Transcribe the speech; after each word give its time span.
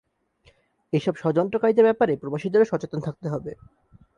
এ 0.93 0.99
সব 0.99 1.15
ষড়যন্ত্রকারীদের 1.17 1.87
ব্যাপারে 1.87 2.13
প্রবাসীদেরও 2.21 2.69
সচেতন 2.71 2.99
থাকতে 3.01 3.27
হবে। 3.29 3.51